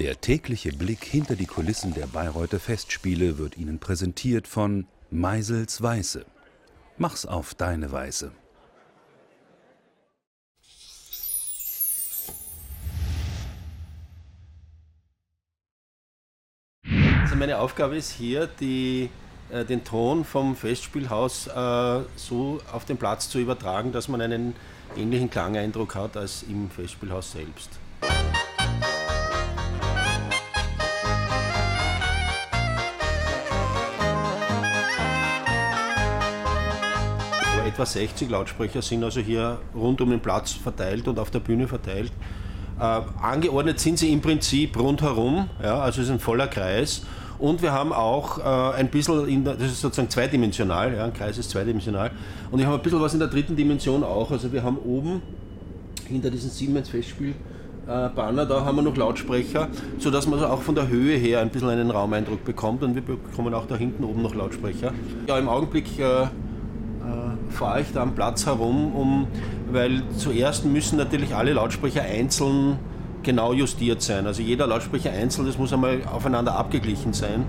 Der 0.00 0.18
tägliche 0.18 0.72
Blick 0.72 1.04
hinter 1.04 1.36
die 1.36 1.44
Kulissen 1.44 1.92
der 1.92 2.06
Bayreuther 2.06 2.58
Festspiele 2.58 3.36
wird 3.36 3.58
Ihnen 3.58 3.78
präsentiert 3.78 4.48
von 4.48 4.86
Meisels 5.10 5.82
Weiße. 5.82 6.24
Mach's 6.96 7.26
auf 7.26 7.54
deine 7.54 7.92
Weise. 7.92 8.32
Also 17.20 17.36
meine 17.36 17.58
Aufgabe 17.58 17.98
ist 17.98 18.12
hier, 18.12 18.46
die, 18.46 19.10
äh, 19.50 19.66
den 19.66 19.84
Ton 19.84 20.24
vom 20.24 20.56
Festspielhaus 20.56 21.46
äh, 21.48 22.00
so 22.16 22.58
auf 22.72 22.86
den 22.86 22.96
Platz 22.96 23.28
zu 23.28 23.38
übertragen, 23.38 23.92
dass 23.92 24.08
man 24.08 24.22
einen 24.22 24.56
ähnlichen 24.96 25.28
Klangeindruck 25.28 25.94
hat 25.94 26.16
als 26.16 26.42
im 26.44 26.70
Festspielhaus 26.70 27.32
selbst. 27.32 27.78
Etwa 37.66 37.84
60 37.84 38.30
Lautsprecher 38.30 38.80
sind 38.80 39.04
also 39.04 39.20
hier 39.20 39.58
rund 39.74 40.00
um 40.00 40.10
den 40.10 40.20
Platz 40.20 40.52
verteilt 40.52 41.06
und 41.08 41.18
auf 41.18 41.30
der 41.30 41.40
Bühne 41.40 41.68
verteilt. 41.68 42.10
Äh, 42.78 42.82
angeordnet 42.82 43.78
sind 43.78 43.98
sie 43.98 44.12
im 44.12 44.20
Prinzip 44.20 44.78
rundherum, 44.78 45.48
ja, 45.62 45.78
also 45.78 46.00
es 46.00 46.08
ist 46.08 46.12
ein 46.12 46.20
voller 46.20 46.48
Kreis. 46.48 47.02
Und 47.38 47.62
wir 47.62 47.72
haben 47.72 47.92
auch 47.92 48.38
äh, 48.38 48.76
ein 48.78 48.88
bisschen, 48.88 49.28
in 49.28 49.44
der, 49.44 49.54
das 49.54 49.72
ist 49.72 49.80
sozusagen 49.80 50.10
zweidimensional, 50.10 50.94
ja, 50.94 51.04
ein 51.04 51.12
Kreis 51.12 51.38
ist 51.38 51.50
zweidimensional. 51.50 52.10
Und 52.50 52.60
ich 52.60 52.66
habe 52.66 52.76
ein 52.76 52.82
bisschen 52.82 53.00
was 53.00 53.12
in 53.12 53.20
der 53.20 53.28
dritten 53.28 53.56
Dimension 53.56 54.04
auch. 54.04 54.30
Also 54.30 54.52
wir 54.52 54.62
haben 54.62 54.78
oben 54.78 55.22
hinter 56.08 56.30
diesem 56.30 56.50
Siemens-Festspiel 56.50 57.34
äh, 57.86 58.08
Banner, 58.10 58.46
da 58.46 58.64
haben 58.64 58.76
wir 58.76 58.82
noch 58.82 58.96
Lautsprecher, 58.96 59.68
sodass 59.98 60.26
man 60.26 60.38
also 60.38 60.52
auch 60.52 60.62
von 60.62 60.74
der 60.74 60.88
Höhe 60.88 61.16
her 61.16 61.40
ein 61.40 61.50
bisschen 61.50 61.68
einen 61.68 61.90
Raumeindruck 61.90 62.44
bekommt 62.44 62.82
und 62.82 62.94
wir 62.94 63.02
bekommen 63.02 63.52
auch 63.54 63.66
da 63.66 63.76
hinten 63.76 64.04
oben 64.04 64.22
noch 64.22 64.34
Lautsprecher. 64.34 64.92
Ja, 65.26 65.38
im 65.38 65.48
Augenblick 65.48 65.98
äh, 65.98 66.26
fahre 67.60 67.82
ich 67.82 67.92
da 67.92 68.00
am 68.02 68.14
Platz 68.14 68.46
herum, 68.46 68.94
um, 68.96 69.26
weil 69.70 70.02
zuerst 70.16 70.64
müssen 70.64 70.96
natürlich 70.96 71.34
alle 71.34 71.52
Lautsprecher 71.52 72.00
einzeln 72.00 72.78
genau 73.22 73.52
justiert 73.52 74.00
sein. 74.00 74.26
Also 74.26 74.40
jeder 74.40 74.66
Lautsprecher 74.66 75.10
einzeln, 75.12 75.46
das 75.46 75.58
muss 75.58 75.70
einmal 75.70 76.00
aufeinander 76.10 76.54
abgeglichen 76.56 77.12
sein. 77.12 77.44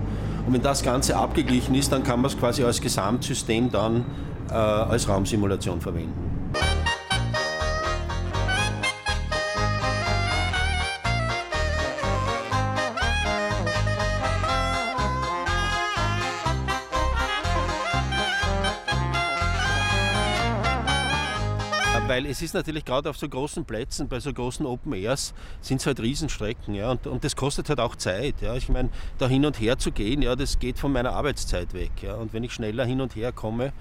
Und 0.46 0.52
wenn 0.52 0.60
das 0.60 0.82
Ganze 0.82 1.16
abgeglichen 1.16 1.74
ist, 1.74 1.92
dann 1.92 2.02
kann 2.02 2.20
man 2.20 2.30
es 2.30 2.38
quasi 2.38 2.62
als 2.62 2.82
Gesamtsystem 2.82 3.70
dann 3.70 4.04
äh, 4.50 4.54
als 4.54 5.08
Raumsimulation 5.08 5.80
verwenden. 5.80 6.41
Weil 22.06 22.26
es 22.26 22.42
ist 22.42 22.54
natürlich 22.54 22.84
gerade 22.84 23.08
auf 23.08 23.16
so 23.16 23.28
großen 23.28 23.64
Plätzen, 23.64 24.08
bei 24.08 24.20
so 24.20 24.32
großen 24.32 24.66
Open 24.66 24.92
Airs, 24.92 25.34
sind 25.60 25.80
es 25.80 25.86
halt 25.86 26.00
Riesenstrecken. 26.00 26.74
Ja, 26.74 26.90
und, 26.90 27.06
und 27.06 27.24
das 27.24 27.36
kostet 27.36 27.68
halt 27.68 27.80
auch 27.80 27.96
Zeit. 27.96 28.36
Ja. 28.40 28.54
Ich 28.56 28.68
meine, 28.68 28.90
da 29.18 29.28
hin 29.28 29.46
und 29.46 29.60
her 29.60 29.78
zu 29.78 29.92
gehen, 29.92 30.22
ja, 30.22 30.36
das 30.36 30.58
geht 30.58 30.78
von 30.78 30.92
meiner 30.92 31.12
Arbeitszeit 31.12 31.74
weg. 31.74 31.90
Ja. 32.02 32.14
Und 32.14 32.32
wenn 32.32 32.44
ich 32.44 32.52
schneller 32.52 32.84
hin 32.84 33.00
und 33.00 33.14
her 33.16 33.32
komme, 33.32 33.72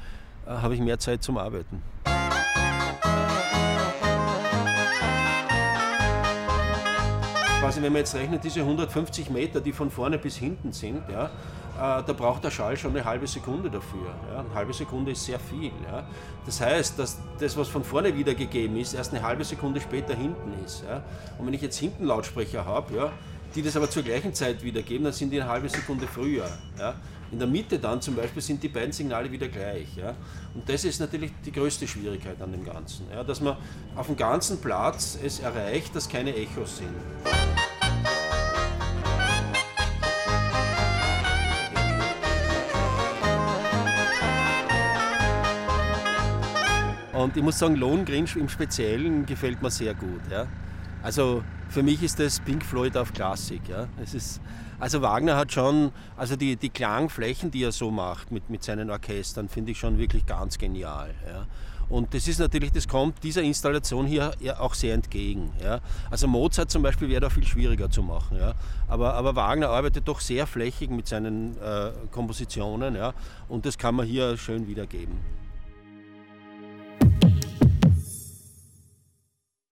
äh, 0.45 0.49
habe 0.49 0.75
ich 0.75 0.81
mehr 0.81 0.99
Zeit 0.99 1.23
zum 1.23 1.37
Arbeiten. 1.37 1.81
Quasi, 7.59 7.81
wenn 7.81 7.93
man 7.93 7.99
jetzt 7.99 8.15
rechnet, 8.15 8.43
diese 8.43 8.61
150 8.61 9.29
Meter, 9.29 9.61
die 9.61 9.71
von 9.71 9.91
vorne 9.91 10.17
bis 10.17 10.35
hinten 10.35 10.71
sind, 10.71 11.03
ja, 11.09 11.29
da 11.81 12.13
braucht 12.13 12.43
der 12.43 12.51
Schall 12.51 12.77
schon 12.77 12.91
eine 12.91 13.03
halbe 13.03 13.25
Sekunde 13.25 13.69
dafür. 13.69 14.13
Ja. 14.31 14.41
Eine 14.41 14.53
halbe 14.53 14.73
Sekunde 14.73 15.11
ist 15.13 15.25
sehr 15.25 15.39
viel. 15.39 15.71
Ja. 15.89 16.07
Das 16.45 16.61
heißt, 16.61 16.99
dass 16.99 17.19
das, 17.39 17.57
was 17.57 17.69
von 17.69 17.83
vorne 17.83 18.15
wiedergegeben 18.15 18.77
ist, 18.77 18.93
erst 18.93 19.13
eine 19.13 19.23
halbe 19.23 19.43
Sekunde 19.43 19.81
später 19.81 20.13
hinten 20.13 20.53
ist. 20.63 20.83
Ja. 20.87 21.03
Und 21.39 21.47
wenn 21.47 21.53
ich 21.53 21.61
jetzt 21.61 21.79
hinten 21.79 22.05
Lautsprecher 22.05 22.65
habe, 22.65 22.95
ja, 22.95 23.11
die 23.55 23.63
das 23.63 23.75
aber 23.75 23.89
zur 23.89 24.03
gleichen 24.03 24.33
Zeit 24.33 24.63
wiedergeben, 24.63 25.05
dann 25.05 25.13
sind 25.13 25.31
die 25.31 25.41
eine 25.41 25.49
halbe 25.49 25.69
Sekunde 25.69 26.05
früher. 26.05 26.47
Ja. 26.77 26.93
In 27.31 27.39
der 27.39 27.47
Mitte 27.47 27.79
dann 27.79 27.99
zum 27.99 28.15
Beispiel 28.15 28.41
sind 28.41 28.61
die 28.61 28.67
beiden 28.67 28.91
Signale 28.91 29.31
wieder 29.31 29.47
gleich. 29.47 29.95
Ja. 29.95 30.13
Und 30.53 30.69
das 30.69 30.83
ist 30.83 30.99
natürlich 30.99 31.31
die 31.43 31.51
größte 31.51 31.87
Schwierigkeit 31.87 32.39
an 32.41 32.51
dem 32.51 32.63
Ganzen, 32.63 33.07
ja, 33.11 33.23
dass 33.23 33.41
man 33.41 33.57
auf 33.95 34.05
dem 34.05 34.17
ganzen 34.17 34.61
Platz 34.61 35.17
es 35.23 35.39
erreicht, 35.39 35.95
dass 35.95 36.07
keine 36.07 36.35
Echos 36.35 36.77
sind. 36.77 37.50
Und 47.23 47.37
ich 47.37 47.43
muss 47.43 47.59
sagen, 47.59 47.75
Lohengrin 47.75 48.25
im 48.35 48.49
Speziellen 48.49 49.25
gefällt 49.25 49.61
mir 49.61 49.69
sehr 49.69 49.93
gut. 49.93 50.21
Ja. 50.29 50.47
Also 51.03 51.43
für 51.69 51.83
mich 51.83 52.03
ist 52.03 52.19
das 52.19 52.39
Pink 52.39 52.65
Floyd 52.65 52.97
auf 52.97 53.13
Klassik. 53.13 53.61
Ja. 53.69 53.87
Es 54.01 54.13
ist, 54.13 54.41
also 54.79 55.01
Wagner 55.01 55.35
hat 55.35 55.51
schon, 55.51 55.91
also 56.17 56.35
die, 56.35 56.55
die 56.55 56.69
Klangflächen, 56.69 57.51
die 57.51 57.63
er 57.63 57.71
so 57.71 57.91
macht 57.91 58.31
mit, 58.31 58.49
mit 58.49 58.63
seinen 58.63 58.89
Orchestern, 58.89 59.49
finde 59.49 59.71
ich 59.71 59.79
schon 59.79 59.97
wirklich 59.97 60.25
ganz 60.25 60.57
genial. 60.57 61.13
Ja. 61.27 61.45
Und 61.89 62.13
das 62.13 62.27
ist 62.27 62.39
natürlich, 62.39 62.71
das 62.71 62.87
kommt 62.87 63.21
dieser 63.21 63.41
Installation 63.41 64.05
hier 64.07 64.33
auch 64.59 64.73
sehr 64.73 64.93
entgegen. 64.93 65.51
Ja. 65.61 65.81
Also 66.09 66.27
Mozart 66.27 66.71
zum 66.71 66.81
Beispiel 66.81 67.09
wäre 67.09 67.21
da 67.21 67.29
viel 67.29 67.45
schwieriger 67.45 67.89
zu 67.89 68.01
machen. 68.01 68.37
Ja. 68.37 68.53
Aber, 68.87 69.13
aber 69.13 69.35
Wagner 69.35 69.69
arbeitet 69.69 70.07
doch 70.07 70.21
sehr 70.21 70.47
flächig 70.47 70.89
mit 70.89 71.07
seinen 71.07 71.57
äh, 71.61 71.91
Kompositionen 72.11 72.95
ja. 72.95 73.13
und 73.49 73.65
das 73.65 73.77
kann 73.77 73.95
man 73.95 74.05
hier 74.05 74.37
schön 74.37 74.67
wiedergeben. 74.67 75.40